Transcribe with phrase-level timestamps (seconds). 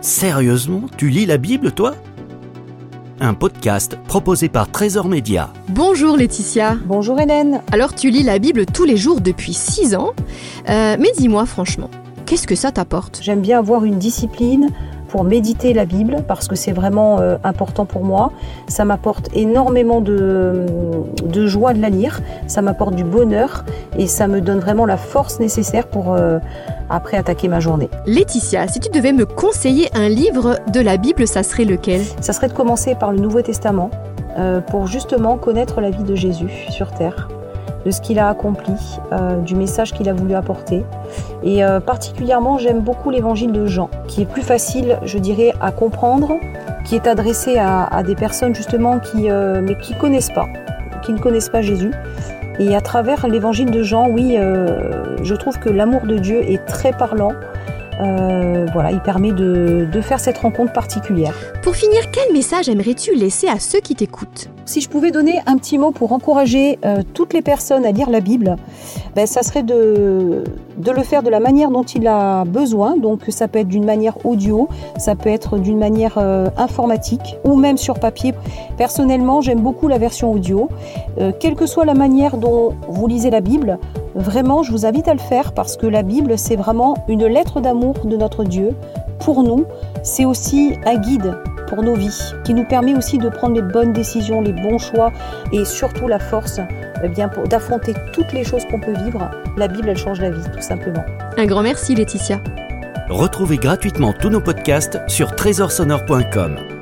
[0.00, 1.94] Sérieusement, tu lis la Bible, toi?
[3.20, 5.52] Un podcast proposé par Trésor Média.
[5.68, 6.78] Bonjour Laetitia.
[6.86, 7.60] Bonjour Hélène.
[7.70, 10.12] Alors tu lis la Bible tous les jours depuis 6 ans,
[10.70, 11.90] Euh, mais dis-moi franchement,
[12.26, 13.20] qu'est-ce que ça t'apporte?
[13.22, 14.68] J'aime bien avoir une discipline
[15.10, 18.32] pour méditer la Bible parce que c'est vraiment euh, important pour moi.
[18.68, 20.66] Ça m'apporte énormément de,
[21.24, 23.64] de joie de la lire, ça m'apporte du bonheur
[23.98, 26.38] et ça me donne vraiment la force nécessaire pour euh,
[26.88, 27.88] après attaquer ma journée.
[28.06, 32.02] Laetitia, si tu devais me conseiller un livre de la Bible, ça serait lequel?
[32.20, 33.90] Ça serait de commencer par le Nouveau Testament
[34.38, 37.28] euh, pour justement connaître la vie de Jésus sur terre,
[37.84, 38.74] de ce qu'il a accompli,
[39.12, 40.84] euh, du message qu'il a voulu apporter.
[41.42, 45.72] Et euh, particulièrement, j'aime beaucoup l'évangile de Jean, qui est plus facile, je dirais, à
[45.72, 46.32] comprendre,
[46.84, 50.46] qui est adressé à, des personnes justement qui, euh, mais qui connaissent pas,
[51.04, 51.92] qui ne connaissent pas Jésus.
[52.58, 56.64] Et à travers l'évangile de Jean, oui, euh, je trouve que l'amour de Dieu est
[56.66, 57.32] très parlant.
[58.72, 61.34] Voilà, il permet de, de faire cette rencontre particulière.
[61.62, 64.48] Pour finir, quel message aimerais-tu laisser à ceux qui t'écoutent?
[64.70, 68.08] Si je pouvais donner un petit mot pour encourager euh, toutes les personnes à lire
[68.08, 68.54] la Bible,
[69.16, 70.44] ben, ça serait de,
[70.78, 72.96] le faire de la manière dont il a besoin.
[72.96, 77.56] Donc ça peut être d'une manière audio, ça peut être d'une manière euh, informatique ou
[77.56, 78.32] même sur papier.
[78.76, 80.68] Personnellement, j'aime beaucoup la version audio.
[81.18, 83.76] Euh, quelle que soit la manière dont vous lisez la Bible,
[84.14, 87.60] vraiment, je vous invite à le faire parce que la Bible, c'est vraiment une lettre
[87.60, 88.76] d'amour de notre Dieu
[89.18, 89.64] pour nous.
[90.04, 91.34] C'est aussi un guide
[91.70, 95.12] pour nos vies, qui nous permet aussi de prendre les bonnes décisions, les bons choix
[95.52, 96.58] et surtout la force
[97.04, 99.30] eh bien, pour- d'affronter toutes les choses qu'on peut vivre.
[99.56, 101.04] La Bible, elle change la vie, tout simplement.
[101.38, 102.40] Un grand merci Laetitia.
[103.08, 106.79] Retrouvez gratuitement tous nos podcasts sur trésorsonore.com.